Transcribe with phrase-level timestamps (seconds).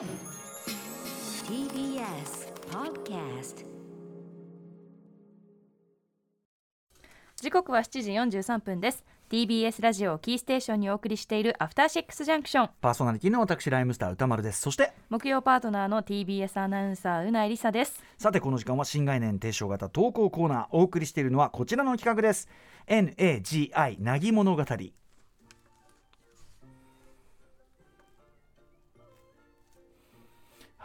[0.00, 0.06] TBS
[2.70, 3.66] Podcast
[7.36, 9.04] 時刻は7時43分です。
[9.30, 12.70] TBS ラジオをキーステーションにお送りしているアフターシックスジャンクション。
[12.80, 14.62] パーソナリティの私ライムスター歌丸です。
[14.62, 18.02] そして木曜パートナーの TBS アナウンサーうないりさです。
[18.16, 22.48] さてこの時間は新概念提唱型投稿コーナーお送りしているのはこちらの企画です。
[22.88, 24.64] NAGI なぎ物語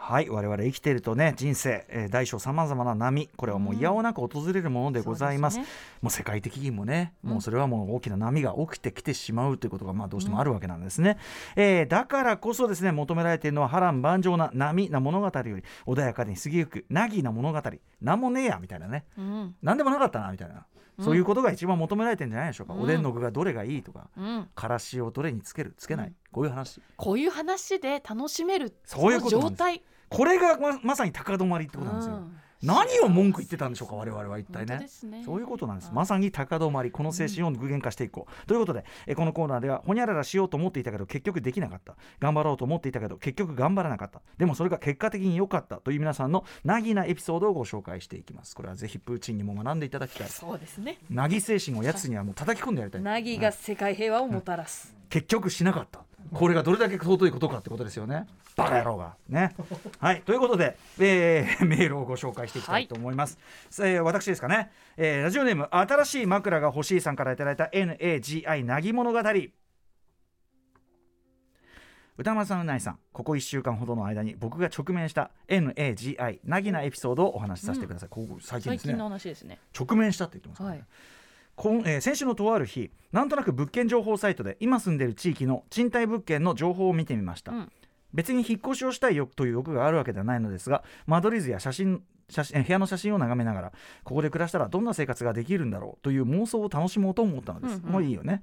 [0.08, 5.78] はい我々生きているとね人生、えー大小さまざまな波これはもういやおなく訪れるものでございます,、そうですね。
[6.00, 11.18] もう世界的にもね、もうそれはもう大きな波が起きてきてしまうということがまあどうしてもあるわけなんですね、
[11.56, 17.60] えーだからこそですね求められているのは波乱万丈な波な物語より穏やかに過ぎゆくなぎな物語。
[18.00, 19.06] なんもねえやみたいなね。
[19.18, 19.56] うん。
[19.60, 20.66] なんでもなかったなみたいな、
[21.00, 22.82] そういうことが一番求められてるんじゃないでしょうか、うん。
[22.82, 24.48] おでんの具がどれがいいとか、うん。
[24.54, 26.80] からしをどれにつけるつけない、こういう話。
[26.96, 32.36] こういう話で楽しめるそういう状態これがままさに高止まりってことなんですよ、うん。
[32.62, 34.88] 何を文句言ってたんでしょうか我々は一体ね。
[35.04, 35.22] ね。
[35.24, 35.88] そういうことなんです。
[35.88, 35.94] うん。
[35.94, 38.84] まさに高止まりこの精神を具現化していこう、ということで？
[39.06, 41.96] えこのコーナーではほにゃららしようと思っていたけど結局できなかった。
[42.20, 44.22] 頑張ろうと思っていたけど結局頑張らなかった。
[44.38, 48.54] でもそれが結果的に良かったという皆さんのなぎなエピソードをご紹介していきます。
[48.54, 50.28] これはぜひプーチンにも学んでいただきたい。
[50.28, 50.98] そうですね。
[51.10, 53.02] なぎ精神をやつにはもう叩き込んでやりたい。
[53.02, 56.00] なぎが世界平和をもたらす、結局しなかった
[56.32, 58.26] これがどれだけ尊いことかってことですよね。
[58.56, 59.16] バカ野郎が。
[59.28, 59.54] ね。
[59.98, 60.22] はい。
[60.22, 63.38] ということで、えー メールをご紹介していきたいと思います、
[63.80, 69.20] えー私ですかね、えーラジオネーム新しい枕が欲しいさんからいただいた NAGI なぎ物語
[72.18, 78.92] 歌丸さんうないさんここ1週間ほどの間に僕が直面した NAGI なぎなエピソードをお話しさせてください、ここ最近ですね。
[78.92, 79.58] 最近の話ですね。
[79.78, 80.86] 直面したって言ってますからね、はい
[81.56, 87.72] こんえー先週のとある日なんとなく物件情報サイトで今住んでる地域の賃貸物件の情報を見てみました、うん。
[88.12, 93.72] 別に引っ越しをしたい欲という欲があるわけではないのですが間取り図や写真写真えー部屋の写真を眺めながら
[94.04, 97.92] ここで暮らしたらどんな生活ができるんだろうという妄想を楽しもうと思ったのです、うんうん。
[97.92, 98.42] もういいよね。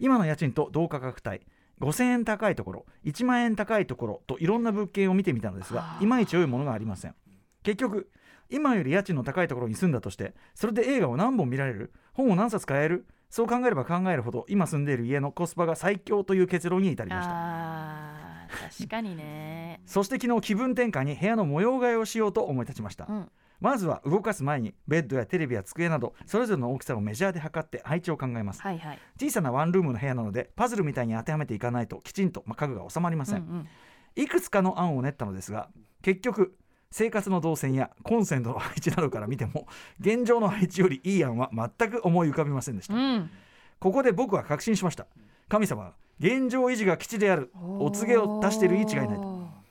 [0.00, 1.40] 今の家賃と同価格帯
[1.80, 7.14] 5000円高いところ1万円高いところといろんな物件を見てみたのですがはあいまいち良いものがありません。
[7.62, 8.10] 結局
[8.50, 11.92] 今より家賃の高いところに住んだとしてそれで映画を何本見られる？
[12.12, 13.06] 本を何冊買える？
[13.30, 18.68] そう考えれば考えるほど今住んでいる家のコスパが最強という結論に至りました。
[18.78, 19.82] 確かにね。
[19.86, 23.30] そして昨日気分転換に部屋の模様替えをしようと思い立ちました、うん。
[23.60, 28.62] まずは動かす前にベッドやテレビや机などそれぞれの大きさをメジャーで測って配置を考えます。
[28.62, 28.98] はいはい。
[29.20, 33.68] 小さなワンルームの部屋なのでパズルみたいに当てはめていかないときちんとまあ家具が収まりません、うんうん。
[34.16, 35.68] いくつかの案を練ったのですが
[36.00, 36.56] 結局
[36.90, 39.66] 生活の動線やコンセントの配置などから見ても
[40.00, 43.30] 現状の配置よりいい案は全く思い浮かびませんでした、うん。
[43.78, 45.06] ここで僕は確信しました。
[45.48, 47.52] 神様は現状維持が基地である。
[47.54, 49.08] お告げを出しているに違いない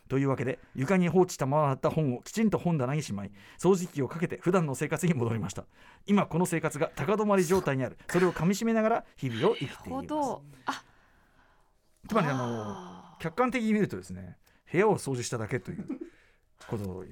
[0.08, 0.18] と。
[0.18, 5.66] いうわけで床に放置したままだった本をきちんと本棚にしまい掃除機をかけて普段の生活に戻りました。
[6.06, 7.98] 今この生活が高止まり状態にある。
[8.08, 10.08] それをかみしめながら日々を生きています。
[12.08, 14.38] つまりあのあ客観的に見るとですね
[14.72, 15.86] 部屋を掃除しただけという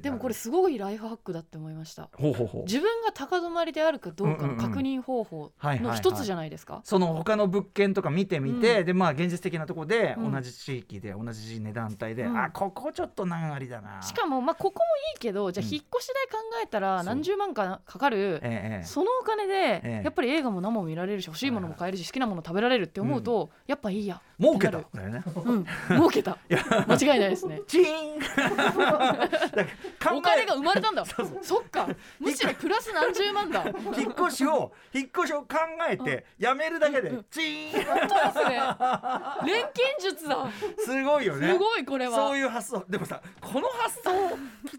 [0.01, 2.09] でもこれすごいライフハックだって思いました。
[2.13, 2.63] ほうほうほう。
[2.63, 4.57] 自分が高止まりであるかどうかうんうんうん。
[4.57, 6.81] の確認方法の一つじゃないですか。
[6.83, 8.85] その他の物件とか見てみて、うん。
[8.85, 10.31] でまあ現実的なところで、うん。
[10.33, 12.37] 同じ地域で同じ値段帯で、うん。
[12.37, 14.01] あここちょっと何ありだな。
[14.01, 18.83] しかもまあここもいいけどじゃあうん引っ越し代考えたら何十万かかかるええええ。
[18.85, 20.01] そのお金でええ。
[20.03, 24.77] やっぱり映画も生も見られるし欲しいものも買えるし好きなもの食べられるって思うとやっぱいいや儲けた。
[24.79, 25.23] ね。
[25.45, 25.65] うん。
[25.89, 26.37] 儲けた。
[26.87, 27.61] 間違いないですね。
[27.67, 28.19] チーン。
[30.17, 31.05] お金が生まれたんだ。
[31.41, 31.87] そっか。
[32.19, 33.61] むしろプラス何十万だ。
[33.61, 35.57] 本引っ越しを引っ越しを考
[35.89, 37.71] えてやめるだけでチーン。
[37.73, 38.59] 当ですね。
[39.45, 40.47] 錬金術だ。
[40.79, 41.53] すごいよね。
[41.53, 42.15] すごいこれは。
[42.15, 42.83] そういう発想。
[42.89, 44.11] でもさこの発想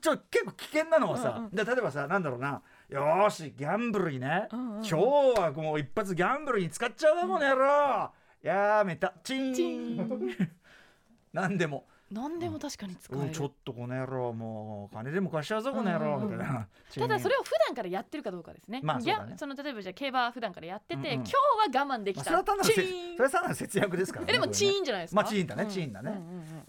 [0.00, 2.60] ちょ結構危険なのはさ、うんうんで例えばさなんだろうな。
[2.88, 4.86] よーしギャンブルにね、うんうんうん。
[4.86, 4.94] 今日
[5.40, 8.10] はもう一発ギャンブルに使っちゃうわこの野郎、
[8.46, 9.12] やめた。
[9.24, 9.54] チーン。
[9.54, 10.30] チーン
[11.32, 11.86] なんでも。
[12.08, 13.24] 何でも確かに使える。
[13.26, 13.32] うん。
[13.32, 16.68] ちょっとこの野郎もう金でも貸しちゃうぞこの野郎みたいな。
[16.96, 18.78] ただそれをを普段からやってるかどうかですね。
[18.84, 19.34] まあそね。
[19.36, 21.12] その例えばじゃあ競馬普段からやってて、うんうん。
[21.14, 21.32] 今日
[21.78, 22.30] は我慢できた。
[22.30, 25.22] まあそれは単なるそれは単なる節約ですからねえでもチーンじゃないですか？
[25.22, 25.62] まあチーンだね。
[25.64, 26.20] うんチーンだね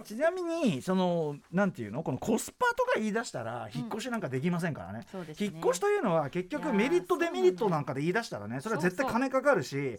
[0.04, 2.02] ちなみにそのなんていうの？
[2.02, 2.67] このコスパ
[2.98, 5.48] 言い出したら引っ越しなんかできませんからね,、そうですね。
[5.48, 9.98] 引っ越しというのは結局メリットデメリットなんかで言い出したらねそれは絶対金かかるし。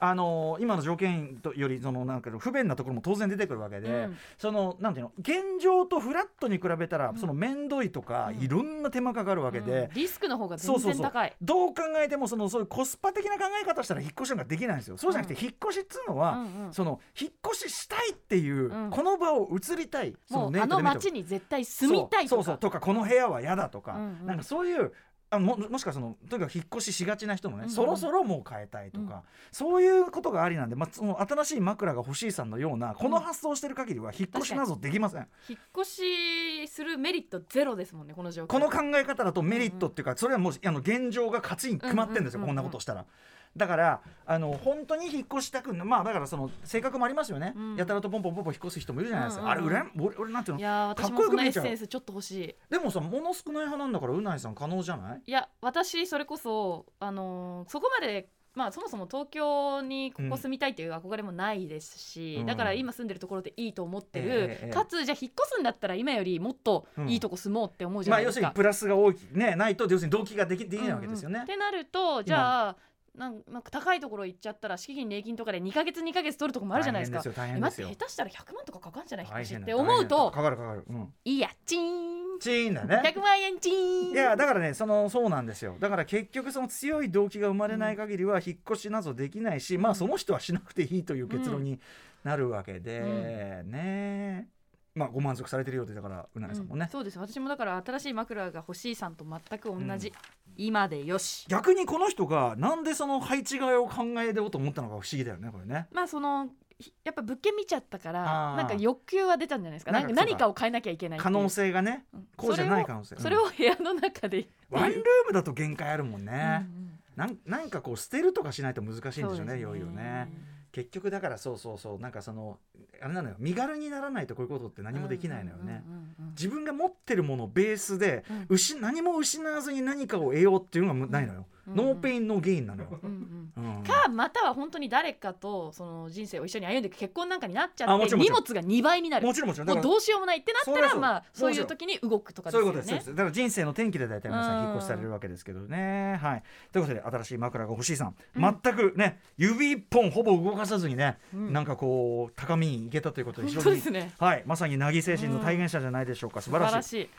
[0.00, 4.16] あのー今の条件とよりそのなんか不便なところも当然出てくるわけで、うん。
[4.38, 7.16] そののなんていうの現状とフラットに比べたら、うん。
[7.18, 8.42] その面倒いとか、うん。
[8.42, 9.94] いろんな手間かかるわけで、うん。
[9.94, 11.02] リスクの方が全そうそうそう。
[11.02, 11.32] 然高い。
[11.42, 14.96] どう考えてもそのそういうコスパ的な考え方したら引っ越しなんかできないんですよ。
[14.96, 15.44] そうじゃなくて、うん。
[15.44, 16.72] 引っ越しっつうのは、うんうん。
[16.72, 18.90] その引っ越ししたいっていう、うん。
[18.90, 20.14] この場を移りたい。
[20.30, 22.58] そもうあの町に絶対住みたいそうそう。
[22.58, 22.80] とか。
[22.80, 24.26] この部屋は嫌だとか、うんうん。
[24.26, 24.92] なんかそういう
[25.30, 27.74] あももしくはそのとにかく引っ越ししがちな人もね、うんうん。
[27.74, 29.20] そろそろもう変えたいとか、うん。
[29.50, 38.46] そういうことがありなんで、まあ、その新しい枕が欲しいさんのようなこの発想をしてる限りは引っ越しなどできません、引っ越しするメリットゼロですもんねこの状況。
[38.46, 42.62] この考え方だとメリットっていうかそれはもうあの現状が勝ちに決まってるんですよ、うんうんうんうん。
[42.62, 43.06] こんなことしたら。
[43.56, 47.76] だからあの本当に引っ越したくんまあだからその性格もありますよね、うん。
[47.76, 49.76] やたらとポンポンポンポン引っ越す人もいるじゃないですか、うんうんうん。
[49.76, 51.64] あれ羨ま俺俺なんていういのやー私もかっこよく見えちゃう。
[51.64, 52.56] センスちょっと欲しい。
[52.70, 55.22] でもさもの少ない派なんだからうないさん可能じゃない？
[55.26, 62.46] いや私それこそあのーそこまでまあそもそも東京にここ住みたいっていう憧れもないですし、うん。
[62.46, 68.40] だから今住んでるところでいいと思ってる、かつじゃあ引っ越すんだったら今よりもっといいとこ住もうって思うじゃまあないですか。
[68.40, 71.34] 要するにプラスが大きねないと要するに動機ができできないわけですよね。
[71.34, 71.40] うん。
[71.40, 72.76] うんってなるとじゃあ
[73.16, 77.22] なんなんか高いところ行っちゃったら敷金礼金とかで2か月2か月取るとこもあるじゃないですか。
[77.34, 77.88] 大変えですよ。
[77.88, 79.26] 下手したら100万とかかかんじゃない？
[79.48, 80.84] 引って思うとかかるかかる。
[80.88, 81.14] うん。
[81.24, 82.40] いいやチーン。
[82.40, 83.02] チーンだね。
[83.04, 84.10] 100万円チーン。
[84.10, 85.76] いやだからねそのそうなんですよ。
[85.78, 91.78] だから結局その強い動機が生まれない限りは引っ越しなどできないし、まあその人はしなくていいという結論に
[92.24, 94.48] なるわけで、ね
[94.94, 97.18] まあご満足されてるようでだからうなぎさんもね、うんそうです。
[97.18, 100.12] 私もだから新しい枕が欲しいさんと全く同じ、
[100.56, 101.46] 今でよし。
[101.48, 105.88] 逆にこの人がなんでその配置換えを考えようと思ったのか不思議だよねこれね。
[105.92, 106.48] まあその
[106.78, 108.22] ひやっぱ物件見ちゃったから
[108.56, 109.92] なんか欲求は出たんじゃないですか。
[109.92, 112.28] なか何かを変えなきゃいけない可能性がねうん。
[112.36, 113.16] こうじゃない可能性。
[113.16, 116.32] それを部屋の中でワンルームだと限界あるもんね。
[116.32, 117.00] うんうん。
[117.16, 119.58] なんなんかこう捨てるとかしないと難しいんですよそうね。
[119.58, 120.28] いよいよね。
[120.74, 122.58] 結局だからそうそうそうなんかその
[123.00, 123.36] あれなのよ。
[123.38, 125.84] 身軽にならないとこういうことって何もできないのよね。
[126.30, 128.58] 自分が持ってるものをベースで、うん。
[128.58, 133.76] 失何も失わずに何かを得ようっていうのがないのよ、うん no pain no gain なのよ、うんうん。
[133.76, 133.82] うん。
[133.82, 138.40] かまたは本当に誰かとその人生を一緒に歩んで結婚なんかになっちゃあもちろんもちろん。
[138.40, 142.98] って荷物が2倍になるもちろんもちろんだもうどうしようもないってなったらまあそういうん時に動くとかそういうですよね。
[143.00, 146.18] ことですそうですだから人生の転機で大体皆さんうん引っ越しされるわけですけどね。
[146.20, 146.42] はい。
[146.72, 148.60] ということで新しい枕が欲しいさん、うん。
[148.62, 151.52] 全くね指一本ほぼ動かさずにね、うん。
[151.52, 154.12] なんかこう高みに行けたということで非ですね。
[154.18, 154.42] はい。
[154.46, 156.82] まさに凪精神の体現者じゃないでしょうか、素晴らしい。
[156.82, 157.10] 素晴らしい。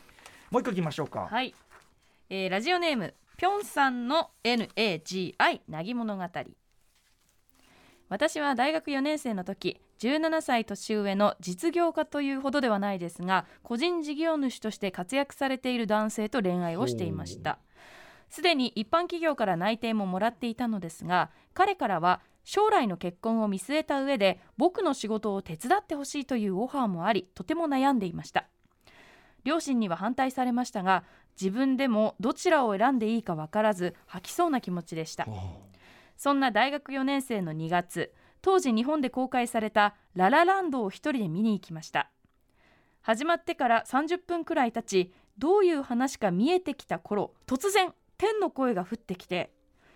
[0.51, 1.55] もう一個いきましょうか、はい、
[2.27, 6.23] えーラジオネームぴょんさんの NAGI なぎ物語
[8.09, 17.59] 私は大学4年生の時17歳年上の実業家というほどではないですが個人事業主として活躍されている男性と恋愛をしていました。
[18.31, 28.47] すでに一般企業から内定ももらっていたのですが彼からは将来の結婚を見据えた上で僕の仕事を手伝ってほしいというオファーもありとても悩んでいました。
[29.45, 31.05] 両親には反対されましたが
[31.39, 35.25] 自分でもどちらを選んでいいか分からず吐きそうな気持ちでした。
[36.17, 42.09] そんな大学4年生の2月当時日本で公開された「ララランド」を一人で見に行きました。
[43.01, 49.53] 始まってから30分くらい経ちどういう話か見えてきた頃突然天の声が降ってきて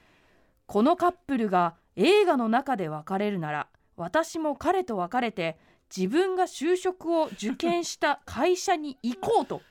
[0.68, 3.68] 「このカップルが映画の中で別れるなら
[4.00, 5.58] 私も彼と別れて
[5.96, 9.62] 自分が就職を受験した会社に行こうと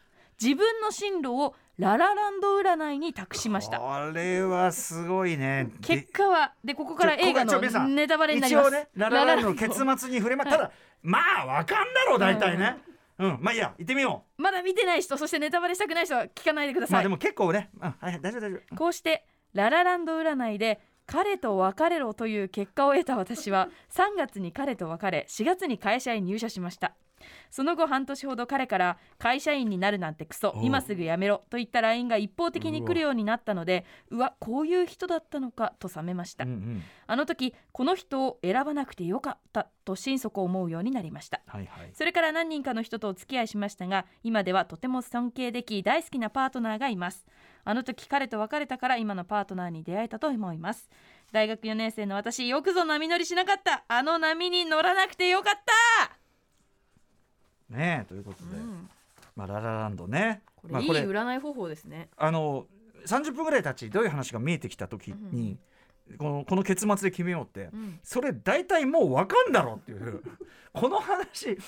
[0.41, 3.79] 自分の進路をララランド占いに託しました。
[3.79, 5.71] これはすごいね。
[5.81, 8.69] 結果はでここから映画のネタバレになります。
[8.69, 10.73] 一応ねララランドの結末に触れま、はいただ
[11.03, 12.77] まあわかんだろう大体ね。
[13.19, 18.77] うん、まあいいや行ってみよまだ見てない人そしてネタバレしたくない人は聞かないでください、うまあでも結構ね、うん、はいはい大丈夫大丈夫。
[18.77, 26.95] こうしてララランド占いで彼と別れろという結果を得た私は3月に彼と別れ4月に会社へ入社しました。
[27.51, 36.83] その後半年ほど彼から会社員になるなんてクソ今すぐ辞めろといった LINE が一方的に来るようになったのでうわこういう人だったのかと冷めました、うんうん。
[37.07, 41.41] あの時この人を選ばなくてよかったと心底思うようになりました。
[41.47, 41.91] はいはい。
[41.95, 47.27] それから何人かの人とお付き合いしましたが今ではとても尊敬でき大好きなパートナーがいます。
[47.65, 50.89] あの時彼と別れたから今のパートナーに出会えたと思います。
[51.33, 53.85] 大学4年生の私よくぞ波乗りしなかった。
[53.89, 55.61] あの波に乗らなくてよかっ
[55.99, 56.18] た、
[57.71, 58.89] ねえということで、うん。
[59.37, 60.43] まあララランドね。
[60.57, 62.09] これ,、まあ、いいこれ占い方法ですね。
[62.17, 62.67] あの
[63.07, 65.59] 30分ぐらい経ちどういう話が見えてきた時に、
[66.19, 68.01] このこの結末で決めようって、うん。
[68.03, 70.23] それ大体もう分かんだろうっていう。
[70.73, 71.59] この話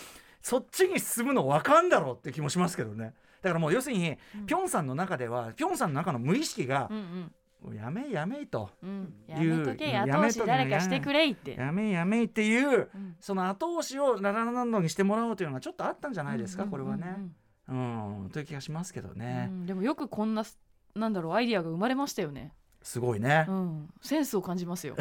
[0.43, 3.15] そっちに進むの分かんだろうって気もしますけどね。
[3.43, 4.47] だからもう要するに、うん。
[4.47, 7.35] ピョンさんの中ではピョンさんの中の無意識がうんうん
[7.75, 11.55] やめやめいとうん、やめとけやめ後押し誰かしてくれいって。
[11.55, 17.17] やめやめいっていううんその後押しをララランドにしてもらおうというのがちょっとあったんじゃないですか、うんこれはね
[17.69, 18.23] うん。
[18.23, 20.45] うん、という気がしますけどうんうね、んでもよくこんな
[20.95, 22.53] なんだろうアイディアが生まれましたよね。
[22.83, 24.97] すごいねう、ん、センスを感じますよ。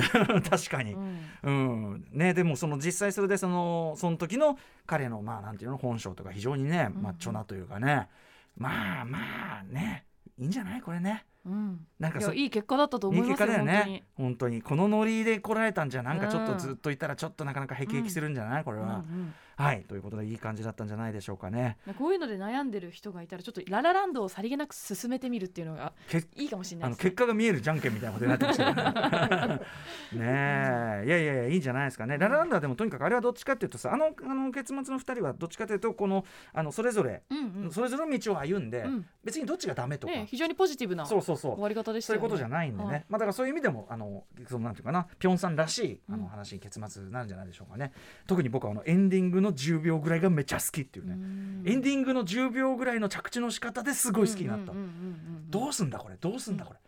[0.50, 8.10] 確かにう、んうんね、でもその実際それでそのその時の彼のまあなんていうの本性とか非常にねうんマッチョなというかね、
[8.58, 9.20] まあま
[9.62, 10.06] あね
[10.38, 14.04] いいんじゃないこれねうん、なんかそいやいい結果だったと思いいいますよ結果だよね。
[14.16, 14.62] 本当に。
[14.62, 18.64] このノリで来られたんじゃなんかちょっうんとずっといたらちょっとなかなかへきへきするんじゃない？
[18.64, 19.84] これは、うんうんはい。
[19.90, 21.78] ということでいい感じだったんじゃないでしょうかね。
[21.98, 29.62] こういうので悩んでる人がいたらちょっとララランドをさりげなく進めてみるっていうのがけいいかもしれない結果が見えるじゃんけんみたいなことになってましたね。
[30.18, 31.04] ねえ。
[31.06, 32.18] いやいやいやいいんじゃないですかね。
[32.18, 36.24] ララランドはでもとにかくあれはどっちかっていうとさあのあの結末の2人はどっちかというとこの
[36.54, 37.72] あのそれぞれ、うんうん。
[37.72, 39.06] それぞれの道を歩んで、うん。
[39.26, 41.62] 別にどっちがダメとか、ね、非常にポジティブな終そうそうそう。
[41.62, 42.22] わり方でしたよね。
[42.22, 43.06] そういうことじゃないんでね、はい。
[43.10, 46.22] まあだからそういう意味でもあのそのなんていうかなピョンさんらしいあうん。
[46.22, 47.92] の話に結末になるんじゃないでしょうかね、
[48.26, 51.14] 特に僕はあのエンディングの10秒ぐらいがめっちゃ好きっていうね、
[51.66, 54.74] エンディングの10秒ぐらいの着地の仕方ですごい好きになった、
[55.50, 56.16] どうすんだこれ？
[56.16, 56.80] どうすんだこれ、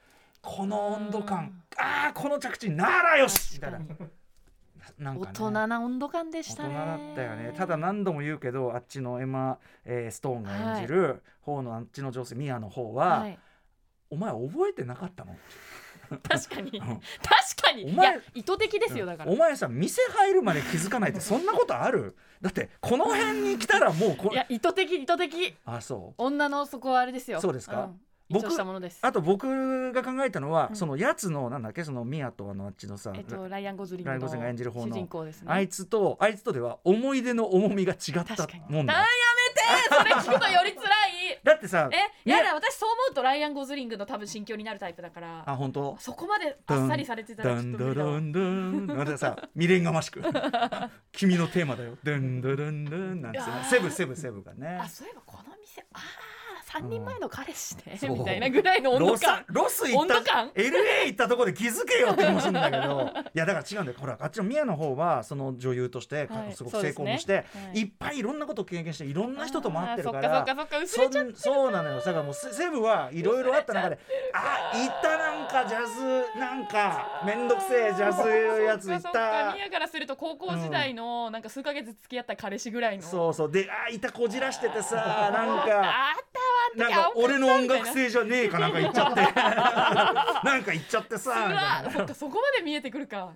[0.41, 1.63] この温度感。
[1.77, 3.55] ああこの着地ならよし！
[3.55, 3.79] みたいな。
[3.79, 3.85] ね、
[4.99, 6.69] 大人な温度感でしたね。
[6.69, 7.53] 大人だったよね。
[7.55, 13.39] ただ何度も言うけどあっちのエマ、えーストーンが演じる方のあっちの女性ミアの方は、はい、
[14.09, 15.35] お前覚えてなかったの？
[16.27, 16.69] 確かに。
[16.79, 16.87] うん。
[16.87, 17.01] 確
[17.61, 17.85] かに。
[17.85, 19.31] お前いや意図的ですよだから。
[19.31, 22.15] お前さ店入るまで気づかないってそんなことある？
[22.41, 25.55] だってこの辺に来たらもうこいや意図的意図的。
[25.65, 26.21] あそう。
[26.23, 27.39] 女のそこはあれですよ。
[27.41, 27.77] そうですか？
[27.81, 27.99] ん。
[28.29, 28.99] 意図したものです。
[29.01, 30.75] あと僕が考えたのは、うん。
[30.75, 31.83] そのやつのなんだっけ？
[31.83, 35.47] そのミアとあのあっちのさ、えっとライアンゴズリングのライアンゴズリングが演じる方の主人公ですね。
[35.51, 38.63] あいつとあいつとでは思い出の重みが違った確かに。
[38.69, 39.05] もんだあーや
[39.99, 41.00] めてそれ聞くとより辛い。
[41.43, 41.95] だってさえ
[42.29, 45.43] ねやだ私そう思うとライアンゴズリングの多分心境になるタイプだから。
[45.45, 45.95] あ本当？
[45.99, 48.19] そこまであっさりされてたらダちょっと無理だわ。
[48.19, 48.97] ンドドンドン。
[48.97, 50.21] またさ未練がましく。
[51.11, 51.97] 君のテーマだよ。
[52.03, 53.21] ダンドドンドン。
[53.21, 54.79] なんてセブセブセブがね。
[54.81, 56.30] あそういえばこの店ああ
[56.71, 58.17] 3人前の彼氏ね、そう。
[58.17, 59.45] みたいなぐらいの温度感。
[59.47, 63.11] ロス行った温度感？LA 行ったとこで気づけよって気もするんだけど。
[63.33, 63.97] いやだから違うんだよ。
[63.99, 66.53] ほらあっちのミヤの方はその女優としてはい。
[66.53, 67.67] すごく成功もして、そうですね。
[67.67, 67.79] はい。
[67.81, 70.45] いっぱいいろんなことを経験していろんな人と回ってるから
[71.35, 73.99] そうなのよだからもうセセブはいろいろあった中で
[74.33, 83.03] あいたなんかジャズなんかめんどくせえジャズやついそったミヤからすると高校時代のなんか数ヶ月付き合った彼氏ぐらいの。
[83.03, 83.51] そうそう。
[83.51, 85.63] であいたこじらしててさなんか。
[85.65, 86.60] あったわ。
[86.60, 89.21] あなんか俺の音楽性じゃねえかなんか言っちゃって。
[90.47, 93.33] なんか言っちゃってさそっかそこまで見えてくるか。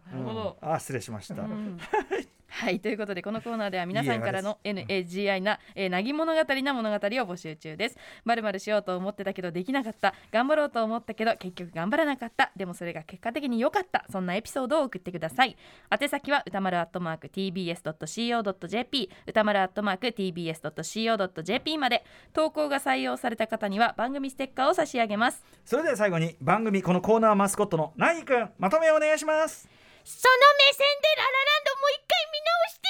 [0.62, 1.80] あ失礼しました、うん
[2.56, 7.98] はいということでこのコーナーでは皆さんからの NAGI な、えー、なぎ物語な物語を募集中です。
[8.24, 10.14] まるまるしようと思ってたけどできなかった。
[10.32, 12.54] 頑張ろうと思ったけど結局頑張らなかった。
[12.56, 14.06] でもそれが結果的に良かった。
[14.10, 15.58] そんなエピソードを送ってください。
[15.92, 22.06] 宛先は歌丸アットマーク tbs.co.jp 歌丸アットマーク tbs.co.jp まで。
[22.32, 25.44] 投稿が採用された方には番組ステッカーを差し上げます。
[25.66, 29.68] それでは最後に番組このコーナーマスコットのなぎくんまとめをお願いします。
[30.06, 30.38] その
[30.70, 32.88] 目線でララランドもう一回見直して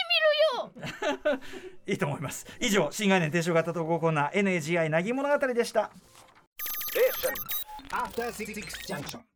[0.74, 1.40] みるよ。
[1.88, 2.46] いいと思います。
[2.60, 5.92] 以上新概念提唱型投稿コーナー NAGI なぎ物語でした。
[7.92, 8.54] After Six
[8.88, 9.35] Junction.